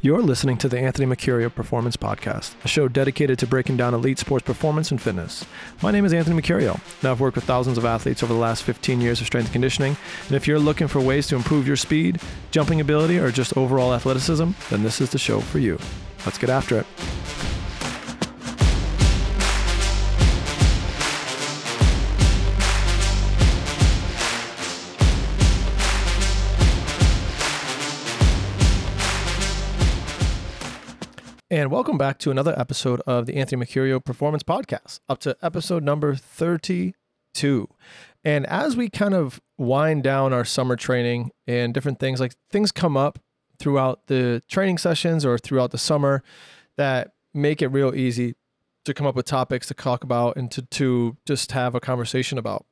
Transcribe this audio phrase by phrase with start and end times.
[0.00, 4.20] You're listening to the Anthony Mercurio Performance Podcast, a show dedicated to breaking down elite
[4.20, 5.44] sports performance and fitness.
[5.82, 6.80] My name is Anthony Mercurio.
[7.02, 9.52] Now, I've worked with thousands of athletes over the last 15 years of strength and
[9.52, 9.96] conditioning,
[10.28, 12.20] and if you're looking for ways to improve your speed,
[12.52, 15.80] jumping ability, or just overall athleticism, then this is the show for you.
[16.24, 16.86] Let's get after it.
[31.50, 35.82] And welcome back to another episode of the Anthony Mercurio Performance Podcast, up to episode
[35.82, 36.92] number 32.
[38.22, 42.70] And as we kind of wind down our summer training and different things, like things
[42.70, 43.18] come up
[43.58, 46.22] throughout the training sessions or throughout the summer
[46.76, 48.34] that make it real easy
[48.84, 52.36] to come up with topics to talk about and to, to just have a conversation
[52.36, 52.66] about.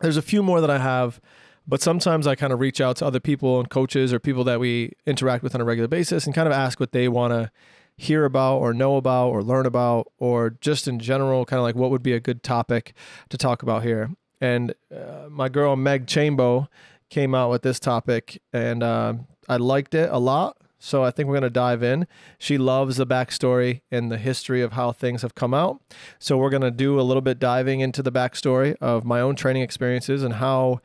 [0.00, 1.20] There's a few more that I have
[1.66, 4.60] but sometimes I kind of reach out to other people and coaches or people that
[4.60, 7.50] we interact with on a regular basis and kind of ask what they want to
[7.96, 11.76] hear about or know about or learn about or just in general kind of like
[11.76, 12.92] what would be a good topic
[13.28, 14.10] to talk about here.
[14.40, 16.68] And uh, my girl meg chambo
[17.08, 19.14] came out with this topic and uh,
[19.48, 22.06] i liked it a lot so i think we're going to dive in.
[22.38, 25.80] She loves the backstory and the history of how things have come out.
[26.18, 29.36] So we're going to do a little bit diving into the backstory of my own
[29.36, 30.80] training experiences and how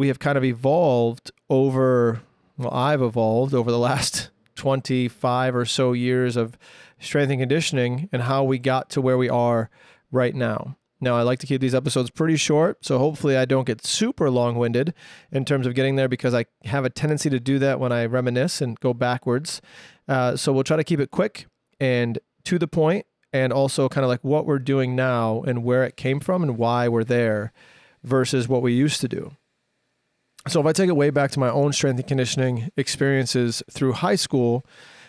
[0.00, 2.22] we have kind of evolved over
[2.56, 6.56] well i've evolved over the last 25 or so years of
[6.98, 9.70] strength and conditioning and how we got to where we are
[10.12, 10.76] right now.
[11.00, 14.30] Now, I like to keep these episodes pretty short, so hopefully I don't get super
[14.30, 14.92] long winded
[15.32, 18.04] in terms of getting there because I have a tendency to do that when I
[18.04, 19.62] reminisce and go backwards.
[20.06, 21.46] Uh, so we'll try to keep it quick
[21.80, 25.84] and to the point, and also kind of like what we're doing now and where
[25.84, 27.52] it came from and why we're there
[28.02, 29.36] versus what we used to do.
[30.48, 33.92] So if I take it way back to my own strength and conditioning experiences through
[33.92, 34.64] high school,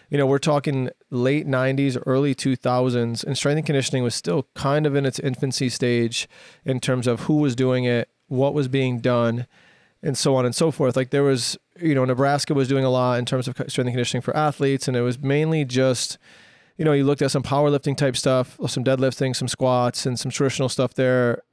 [0.10, 4.86] you know, we're talking late 90s, early 2000s, and strength and conditioning was still kind
[4.86, 6.28] of in its infancy stage
[6.66, 9.48] in terms of who was doing it, what was being done,
[10.04, 10.98] and so on and so forth.
[10.98, 13.90] Like there was, you know, Nebraska was doing a lot in terms of strength and
[13.92, 16.18] conditioning for athletes, and it was mainly just
[16.82, 20.32] you know, you looked at some powerlifting type stuff, some deadlifting, some squats, and some
[20.32, 21.44] traditional stuff there.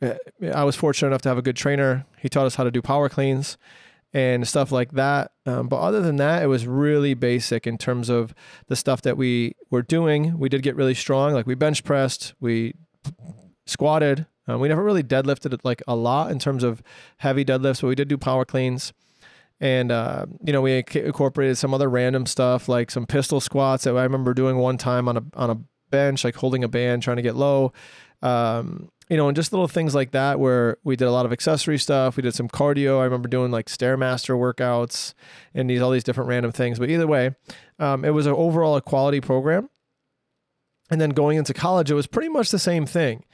[0.54, 2.06] I was fortunate enough to have a good trainer.
[2.18, 3.58] He taught us how to do power cleans
[4.14, 5.32] and stuff like that.
[5.44, 8.34] Um, but other than that, it was really basic in terms of
[8.68, 10.38] the stuff that we were doing.
[10.38, 12.72] We did get really strong, like we bench pressed, we
[13.66, 14.24] squatted.
[14.46, 16.82] Um, we never really deadlifted like a lot in terms of
[17.18, 18.94] heavy deadlifts, but we did do power cleans
[19.60, 23.96] and uh, you know we incorporated some other random stuff like some pistol squats that
[23.96, 25.58] I remember doing one time on a on a
[25.90, 27.72] bench, like holding a band, trying to get low.
[28.22, 31.32] Um, you know, and just little things like that where we did a lot of
[31.32, 32.16] accessory stuff.
[32.16, 33.00] We did some cardio.
[33.00, 35.14] I remember doing like stairmaster workouts
[35.54, 36.78] and these all these different random things.
[36.78, 37.34] But either way,
[37.78, 39.70] um, it was an overall a quality program.
[40.90, 43.24] And then going into college, it was pretty much the same thing.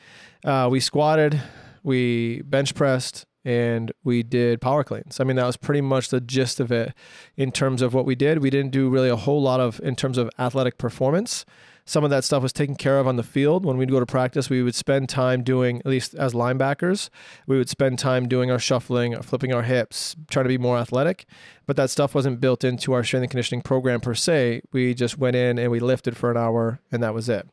[0.44, 1.40] Uh, we squatted,
[1.82, 5.20] we bench pressed, and we did power cleans.
[5.20, 6.94] I mean, that was pretty much the gist of it
[7.36, 8.38] in terms of what we did.
[8.38, 11.44] We didn't do really a whole lot of in terms of athletic performance.
[11.86, 13.66] Some of that stuff was taken care of on the field.
[13.66, 17.10] When we'd go to practice, we would spend time doing, at least as linebackers,
[17.46, 21.26] we would spend time doing our shuffling, flipping our hips, trying to be more athletic.
[21.66, 24.62] But that stuff wasn't built into our strength and conditioning program per se.
[24.72, 27.46] We just went in and we lifted for an hour, and that was it.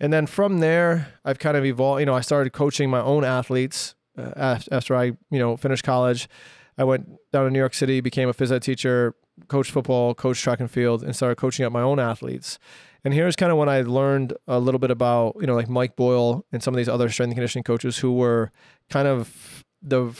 [0.00, 2.00] And then from there, I've kind of evolved.
[2.00, 6.28] You know, I started coaching my own athletes uh, after I, you know, finished college.
[6.78, 9.14] I went down to New York City, became a phys ed teacher,
[9.48, 12.58] coached football, coached track and field, and started coaching up my own athletes.
[13.04, 15.96] And here's kind of when I learned a little bit about, you know, like Mike
[15.96, 18.52] Boyle and some of these other strength and conditioning coaches who were
[18.90, 20.14] kind of the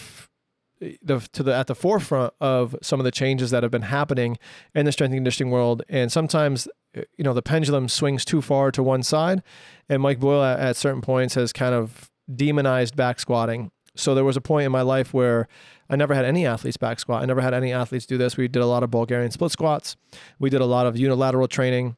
[1.00, 4.36] the to the at the forefront of some of the changes that have been happening
[4.75, 5.82] in the strength and conditioning world.
[5.88, 9.44] And sometimes, you know, the pendulum swings too far to one side.
[9.88, 14.25] And Mike Boyle at, at certain points has kind of demonized back squatting so there
[14.25, 15.48] was a point in my life where
[15.91, 17.22] I never had any athletes back squat.
[17.22, 18.36] I never had any athletes do this.
[18.36, 19.97] We did a lot of Bulgarian split squats.
[20.38, 21.96] We did a lot of unilateral training.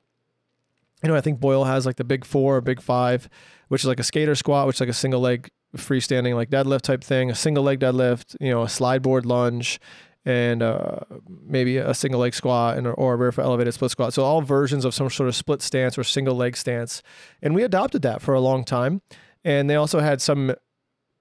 [1.02, 3.28] You know, I think Boyle has like the big four or big five,
[3.69, 6.82] which is like a skater squat, which is like a single leg freestanding like deadlift
[6.82, 9.80] type thing, a single leg deadlift, you know, a slide board lunge,
[10.24, 14.14] and uh, maybe a single leg squat and or a rear foot elevated split squat.
[14.14, 17.02] So all versions of some sort of split stance or single leg stance,
[17.42, 19.02] and we adopted that for a long time.
[19.44, 20.54] And they also had some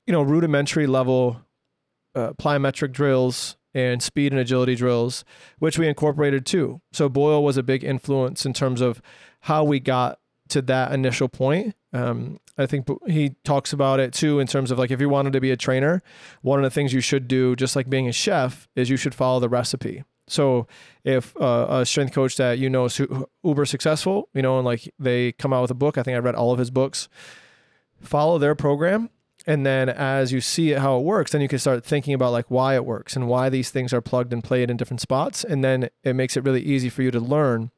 [0.06, 1.42] you know, rudimentary level
[2.16, 5.26] uh, plyometric drills and speed and agility drills,
[5.60, 6.82] which we incorporated too.
[6.92, 9.02] So Boyle was a big influence in terms of
[9.42, 10.20] how we got
[10.50, 11.76] to that initial point.
[11.92, 15.34] Um, I think he talks about it too in terms of like if you wanted
[15.34, 16.04] to be a trainer,
[16.42, 19.16] one of the things you should do, just like being a chef, is you should
[19.16, 20.04] follow the recipe.
[20.28, 20.68] So
[21.04, 23.02] if uh, a strength coach that you know is
[23.44, 26.20] uber successful, you know, and like they come out with a book, I think I
[26.20, 27.10] read all of his books,
[28.02, 29.10] follow their program.
[29.46, 32.32] And then as you see it, how it works, then you can start thinking about
[32.32, 35.44] like why it works and why these things are plugged and played in different spots.
[35.44, 37.72] And then it makes it really easy for you to learn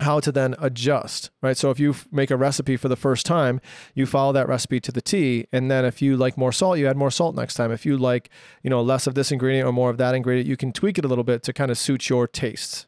[0.00, 1.56] how to then adjust, right?
[1.56, 3.60] So if you make a recipe for the first time,
[3.94, 6.88] you follow that recipe to the T, and then if you like more salt, you
[6.88, 7.70] add more salt next time.
[7.70, 8.30] If you like,
[8.62, 11.04] you know, less of this ingredient or more of that ingredient, you can tweak it
[11.04, 12.86] a little bit to kind of suit your tastes.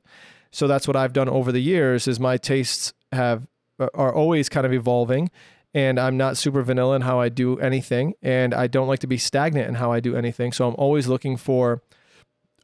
[0.51, 3.47] So that's what I've done over the years is my tastes have
[3.79, 5.31] uh, are always kind of evolving
[5.75, 9.07] and I'm not super vanilla in how I do anything and I don't like to
[9.09, 10.53] be stagnant in how I do anything.
[10.53, 11.83] So I'm always looking for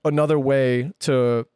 [0.04, 1.46] another way to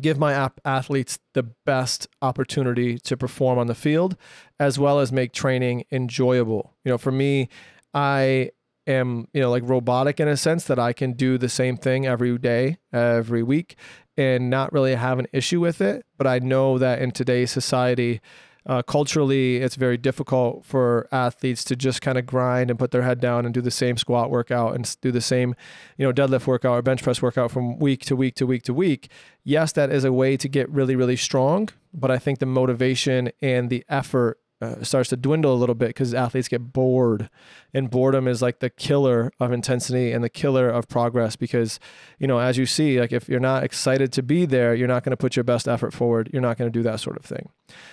[0.00, 4.16] give my athletes the best opportunity to perform on the field
[4.58, 6.74] as well as make training enjoyable.
[6.84, 7.48] You know, for me,
[7.92, 8.50] I
[8.86, 12.06] am, you know, like robotic in a sense that I can do the same thing
[12.06, 13.76] every day, every week
[14.16, 18.20] and not really have an issue with it, but I know that in today's society
[18.66, 23.02] uh, culturally, it's very difficult for athletes to just kind of grind and put their
[23.02, 25.54] head down and do the same squat workout and do the same,
[25.96, 28.74] you know, deadlift workout or bench press workout from week to week to week to
[28.74, 29.10] week.
[29.44, 33.30] Yes, that is a way to get really, really strong, but I think the motivation
[33.40, 37.30] and the effort uh, starts to dwindle a little bit because athletes get bored
[37.72, 41.80] and boredom is like the killer of intensity and the killer of progress because
[42.18, 45.02] you know as you see like if you're not excited to be there you're not
[45.02, 47.24] going to put your best effort forward you're not going to do that sort of
[47.24, 47.48] thing.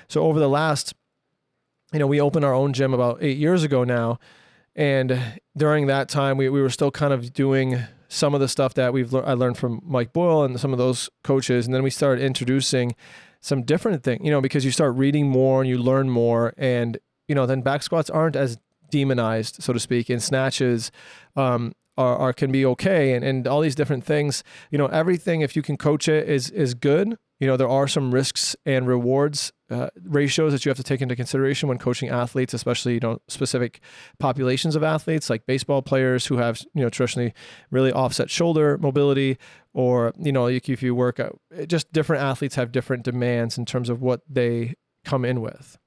[0.10, 0.94] So over the last
[1.94, 4.20] you know we opened our own gym about eight years ago now
[4.76, 7.80] and during that time we, we were still kind of doing
[8.10, 10.80] some of the stuff that we've le- I learned from Mike Boyle and some of
[10.80, 12.94] those coaches and then we started introducing
[13.40, 16.98] some different thing, you know, because you start reading more and you learn more, and
[17.28, 18.58] you know, then back squats aren't as
[18.90, 20.92] demonized, so to speak, and snatches
[21.36, 24.44] um, are, are can be okay, and, and all these different things.
[24.72, 27.18] You know, everything if you can coach it is is good.
[27.40, 31.02] You know, there are some risks and rewards uh, ratios that you have to take
[31.02, 33.80] into consideration when coaching athletes, especially you know specific
[34.18, 37.34] populations of athletes like baseball players who have you know traditionally
[37.70, 39.38] really offset shoulder mobility,
[39.74, 43.90] or you know if you work out, just different athletes have different demands in terms
[43.90, 44.74] of what they
[45.06, 45.78] come in with.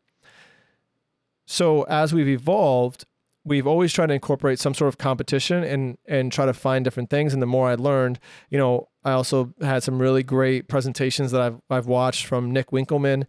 [1.46, 3.06] So as we've evolved,
[3.44, 7.10] we've always tried to incorporate some sort of competition and and try to find different
[7.10, 7.32] things.
[7.32, 8.18] And the more I learned,
[8.50, 12.70] you know, I also had some really great presentations that I've I've watched from Nick
[12.70, 13.24] Winkelman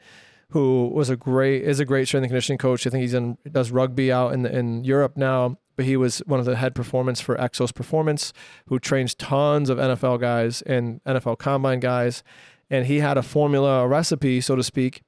[0.51, 2.85] who was a great is a great strength and conditioning coach.
[2.85, 6.19] I think he's in does rugby out in the, in Europe now, but he was
[6.25, 8.33] one of the head performance for Exos Performance,
[8.67, 12.21] who trains tons of NFL guys and NFL combine guys,
[12.69, 15.03] and he had a formula, a recipe, so to speak,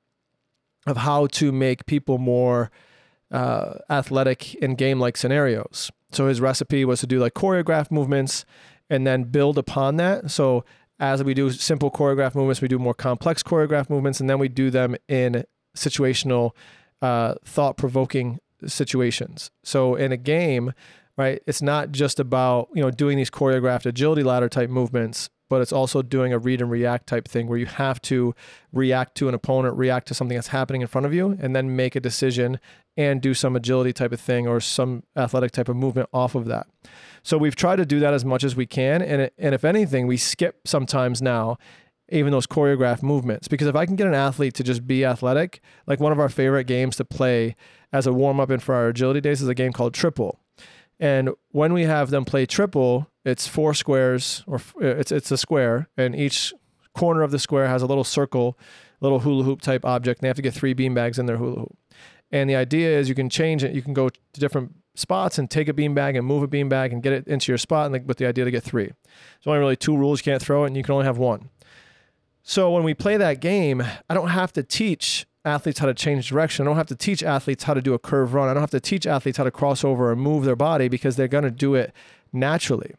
[0.88, 2.72] of how to make people more
[3.34, 5.92] uh, athletic in game like scenarios.
[6.12, 8.46] So his recipe was to do like choreographed movements
[8.90, 10.30] and then build upon that.
[10.32, 10.64] So
[11.00, 14.48] as we do simple choreograph movements, we do more complex choreograph movements, and then we
[14.48, 15.44] do them in
[15.76, 16.52] situational,
[17.02, 19.52] uh, thought provoking situations.
[19.64, 20.74] So in a game,
[21.18, 25.62] right, it's not just about you know doing these choreographed agility ladder type movements, but
[25.62, 28.34] it's also doing a read and react type thing where you have to
[28.72, 31.76] react to an opponent, react to something that's happening in front of you, and then
[31.76, 32.60] make a decision
[32.96, 36.46] and do some agility type of thing or some athletic type of movement off of
[36.46, 36.68] that.
[37.24, 39.02] So we've tried to do that as much as we can.
[39.02, 41.58] And, and if anything, we skip sometimes now
[42.10, 43.48] even those choreographed movements.
[43.48, 46.30] Because if I can get an athlete to just be athletic, like one of our
[46.30, 47.56] favorite games to play
[47.92, 50.40] as a warm up and for our agility days is a game called Triple.
[51.04, 55.38] And when we have them play Triple, it's four squares or uh, it's it's a
[55.38, 56.54] square, and each
[56.94, 58.58] corner of the square has a little circle,
[59.02, 60.20] little hula hoop type object.
[60.20, 61.78] And they have to get three bean bags in their hula hoop.
[62.32, 63.76] And the idea is you can change it.
[63.76, 67.04] You can go to different spots and take a beanbag and move a beanbag and
[67.04, 68.86] get it into your spot and with the idea to get three.
[68.86, 70.22] There's only really two rules.
[70.22, 71.50] You can't throw it and you can only have one.
[72.44, 76.30] So when we play that game, I don't have to teach athletes how to change
[76.30, 76.66] direction.
[76.66, 78.50] I don't have to teach athletes how to do a curve run.
[78.50, 81.16] I don't have to teach athletes how to cross over and move their body because
[81.16, 81.94] they're going to do it
[82.32, 82.94] naturally.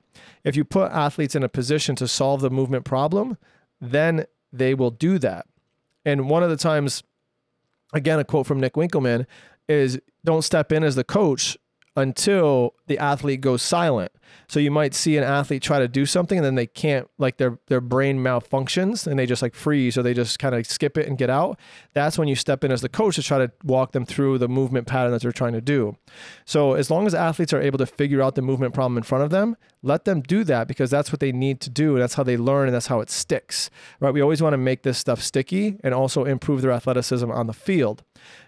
[0.44, 3.38] If you put athletes in a position to solve the movement problem,
[3.80, 5.46] then they will do that.
[6.04, 7.02] And one of the times,
[7.92, 9.26] again, a quote from Nick Winkelman
[9.68, 11.56] is don't step in as the coach
[11.96, 14.12] until the athlete goes silent.
[14.48, 17.38] So you might see an athlete try to do something and then they can't like
[17.38, 20.96] their their brain malfunctions and they just like freeze or they just kind of skip
[20.98, 21.58] it and get out.
[21.92, 24.48] That's when you step in as the coach to try to walk them through the
[24.48, 25.96] movement pattern that they're trying to do.
[26.44, 29.24] So as long as athletes are able to figure out the movement problem in front
[29.24, 32.22] of them, let them do that because that's what they need to do that's how
[32.22, 33.70] they learn and that's how it sticks.
[33.98, 34.12] Right?
[34.12, 37.52] We always want to make this stuff sticky and also improve their athleticism on the
[37.52, 38.02] field.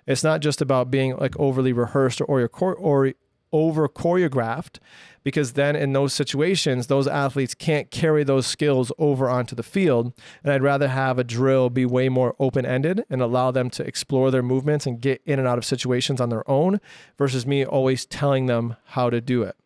[0.06, 3.12] It's not just about being like overly rehearsed or your court or, or
[3.52, 4.78] over choreographed
[5.22, 10.12] because then in those situations, those athletes can't carry those skills over onto the field.
[10.44, 13.84] And I'd rather have a drill be way more open ended and allow them to
[13.84, 16.80] explore their movements and get in and out of situations on their own
[17.18, 19.56] versus me always telling them how to do it.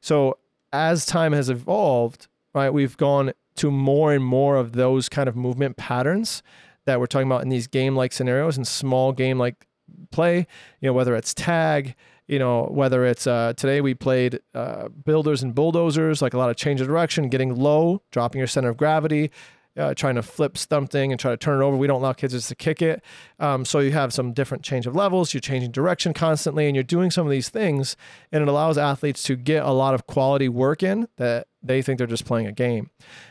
[0.00, 0.38] So
[0.74, 5.34] as time has evolved, right, we've gone to more and more of those kind of
[5.34, 6.42] movement patterns
[6.84, 9.66] that we're talking about in these game like scenarios and small game like
[10.10, 10.46] play,
[10.80, 11.94] you know, whether it's tag,
[12.28, 16.50] you know, whether it's uh, today we played uh, builders and bulldozers, like a lot
[16.50, 19.30] of change of direction, getting low, dropping your center of gravity,
[19.78, 21.76] uh, trying to flip something and try to turn it over.
[21.76, 23.02] We don't allow kids just to kick it.
[23.38, 25.32] Um, so you have some different change of levels.
[25.32, 27.96] You're changing direction constantly, and you're doing some of these things,
[28.30, 31.98] and it allows athletes to get a lot of quality work in that they think
[31.98, 32.90] they're just playing a game.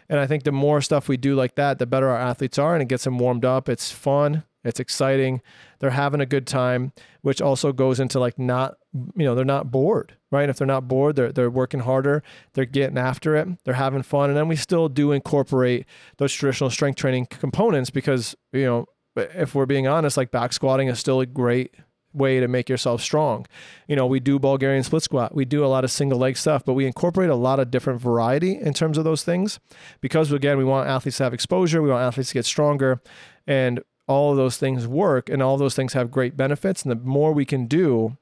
[0.10, 2.74] And I think the more stuff we do like that, the better our athletes are,
[2.74, 3.70] and it gets them warmed up.
[3.70, 4.44] It's fun.
[4.68, 5.42] It's exciting.
[5.80, 9.72] They're having a good time, which also goes into like not, you know, they're not
[9.72, 10.50] bored, right?
[10.50, 14.30] If they're not bored, they're they're working harder, they're getting after it, they're having fun,
[14.30, 15.86] and then we still do incorporate
[16.18, 20.88] those traditional strength training components because you know, if we're being honest, like back squatting
[20.88, 21.74] is still a great
[22.14, 23.46] way to make yourself strong.
[23.88, 26.66] You know, we do Bulgarian split squat, we do a lot of single leg stuff,
[26.66, 29.60] but we incorporate a lot of different variety in terms of those things
[30.02, 33.02] because again, we want athletes to have exposure, we want athletes to get stronger,
[33.46, 36.84] and all of those things work and all those things have great benefits.
[36.84, 38.18] And the more we can do,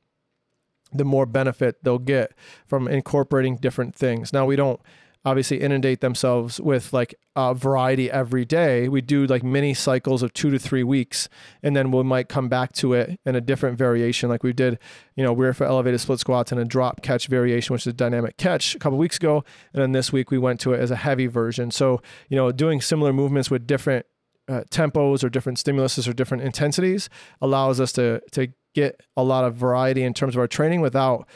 [0.91, 2.33] the more benefit they'll get
[2.65, 4.33] from incorporating different things.
[4.33, 4.79] Now, we don't
[5.25, 8.87] obviously inundate themselves with like a variety every day.
[8.87, 11.27] We do like mini cycles of two to three weeks,
[11.63, 14.29] and then we might come back to it in a different variation.
[14.29, 14.77] Like we did,
[15.15, 17.93] you know, rear foot elevated split squats and a drop catch variation, which is a
[17.93, 19.43] dynamic catch a couple weeks ago.
[19.73, 21.71] And then this week we went to it as a heavy version.
[21.71, 24.05] So, you know, doing similar movements with different
[24.47, 27.09] uh, tempos or different stimuluses or different intensities
[27.41, 31.27] allows us to to get a lot of variety in terms of our training without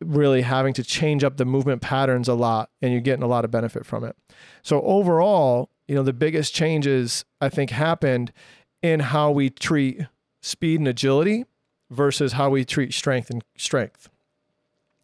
[0.00, 3.44] really having to change up the movement patterns a lot and you're getting a lot
[3.44, 4.16] of benefit from it.
[4.62, 8.32] So overall, you know, the biggest changes I think happened
[8.82, 10.06] in how we treat
[10.40, 11.44] speed and agility
[11.90, 14.08] versus how we treat strength and strength.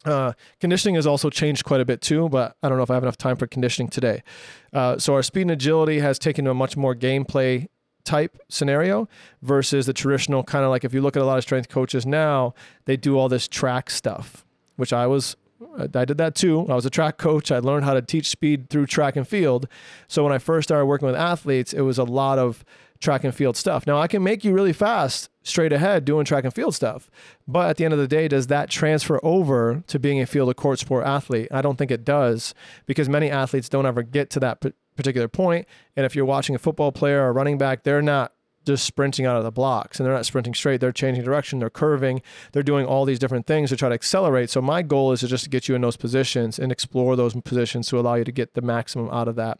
[0.05, 2.93] Uh, conditioning has also changed quite a bit too, but I don't know if I
[2.93, 4.23] have enough time for conditioning today.
[4.71, 7.67] Uh, so our speed and agility has taken to a much more gameplay
[8.05, 9.07] type scenario
[9.41, 12.05] versus the traditional kind of like if you look at a lot of strength coaches
[12.05, 12.53] now,
[12.85, 14.45] they do all this track stuff,
[14.77, 15.35] which I was
[15.77, 16.65] I did that too.
[16.69, 17.51] I was a track coach.
[17.51, 19.67] I learned how to teach speed through track and field.
[20.07, 22.63] So when I first started working with athletes, it was a lot of
[22.99, 23.87] track and field stuff.
[23.87, 27.09] Now I can make you really fast straight ahead doing track and field stuff.
[27.47, 30.49] But at the end of the day, does that transfer over to being a field
[30.49, 31.47] of court sport athlete?
[31.51, 32.53] I don't think it does
[32.85, 34.63] because many athletes don't ever get to that
[34.95, 35.67] particular point.
[35.95, 38.33] And if you're watching a football player or running back, they're not
[38.69, 40.79] just sprinting out of the blocks and they're not sprinting straight.
[40.79, 41.59] They're changing direction.
[41.59, 42.21] They're curving.
[42.51, 44.49] They're doing all these different things to try to accelerate.
[44.49, 47.87] So my goal is to just get you in those positions and explore those positions
[47.89, 49.59] to allow you to get the maximum out of that.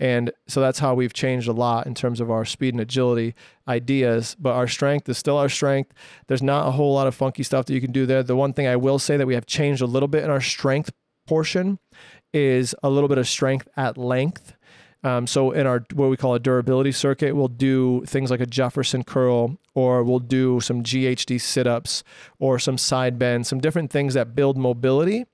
[0.00, 3.34] And so that's how we've changed a lot in terms of our speed and agility
[3.68, 4.36] ideas.
[4.38, 5.92] But our strength is still our strength.
[6.26, 8.22] There's not a whole lot of funky stuff that you can do there.
[8.22, 10.40] The one thing I will say that we have changed a little bit in our
[10.40, 10.90] strength
[11.26, 11.78] portion
[12.32, 14.54] is a little bit of strength at length.
[15.04, 18.46] Um, so in our what we call a durability circuit, we'll do things like a
[18.46, 22.02] Jefferson curl, or we'll do some GHD sit-ups,
[22.38, 25.26] or some side bends, some different things that build mobility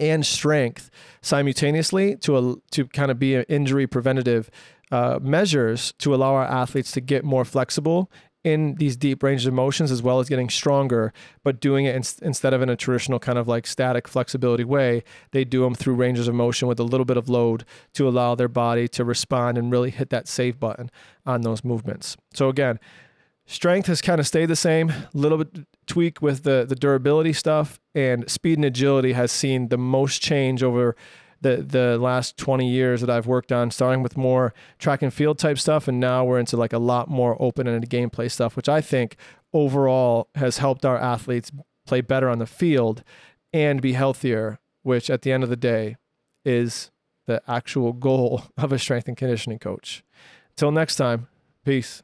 [0.00, 4.50] and strength simultaneously to a, to kind of be injury preventative
[4.90, 8.10] uh, measures to allow our athletes to get more flexible
[8.42, 12.02] in these deep ranges of motions as well as getting stronger, but doing it in,
[12.22, 15.94] instead of in a traditional kind of like static flexibility way, they do them through
[15.94, 19.58] ranges of motion with a little bit of load to allow their body to respond
[19.58, 20.90] and really hit that save button
[21.26, 22.16] on those movements.
[22.32, 22.80] So again,
[23.46, 27.80] strength has kind of stayed the same, little bit tweak with the the durability stuff
[27.96, 30.94] and speed and agility has seen the most change over
[31.40, 35.38] the the last 20 years that I've worked on starting with more track and field
[35.38, 38.80] type stuff and now we're into like a lot more open-ended gameplay stuff which I
[38.80, 39.16] think
[39.52, 41.50] overall has helped our athletes
[41.86, 43.02] play better on the field
[43.52, 45.96] and be healthier which at the end of the day
[46.44, 46.90] is
[47.26, 50.02] the actual goal of a strength and conditioning coach.
[50.56, 51.28] Till next time,
[51.64, 52.02] peace.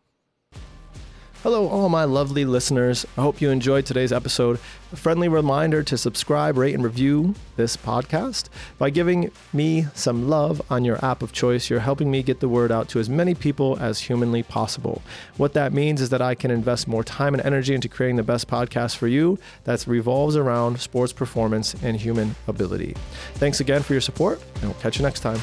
[1.47, 3.07] Hello, all my lovely listeners.
[3.17, 4.59] I hope you enjoyed today's episode.
[4.93, 8.49] A friendly reminder to subscribe, rate, and review this podcast.
[8.79, 12.49] By giving me some love on your app of choice, you're helping me get the
[12.49, 15.03] word out to as many people as humanly possible.
[15.37, 18.25] What that means is that I can invest more time and energy into creating the
[18.25, 22.97] best podcast for you that revolves around sports performance and human ability.
[23.35, 25.39] Thanks again for your support, and we'll catch you next time.